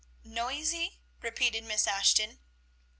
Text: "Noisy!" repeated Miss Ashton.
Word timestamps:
"Noisy!" 0.25 0.97
repeated 1.21 1.63
Miss 1.63 1.85
Ashton. 1.85 2.39